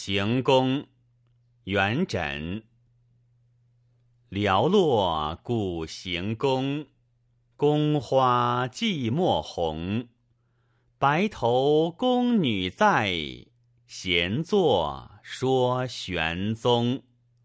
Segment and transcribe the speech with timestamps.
[0.00, 0.86] 行宫
[1.64, 2.62] 元稹。
[4.30, 6.86] 寥落古行宫
[7.56, 10.06] 宫花寂寞红。
[10.98, 13.10] 白头宫女在
[13.88, 17.02] 闲坐说玄宗。